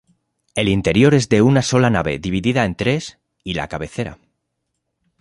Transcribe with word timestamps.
El 0.55 0.67
interior 0.67 1.13
es 1.13 1.29
de 1.29 1.43
una 1.43 1.61
sola 1.61 1.91
nave 1.91 2.17
dividida 2.17 2.65
en 2.65 2.73
tres 2.73 3.19
y 3.43 3.53
la 3.53 3.67
cabecera. 3.67 4.17